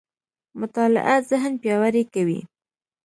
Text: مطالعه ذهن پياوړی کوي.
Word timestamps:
مطالعه 0.59 1.15
ذهن 1.29 1.53
پياوړی 1.61 2.03
کوي. 2.13 2.39